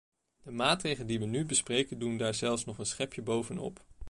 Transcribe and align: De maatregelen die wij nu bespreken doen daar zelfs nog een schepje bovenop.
De 0.43 0.51
maatregelen 0.51 1.07
die 1.07 1.19
wij 1.19 1.27
nu 1.27 1.45
bespreken 1.45 1.99
doen 1.99 2.17
daar 2.17 2.33
zelfs 2.33 2.65
nog 2.65 2.77
een 2.77 2.85
schepje 2.85 3.21
bovenop. 3.21 3.85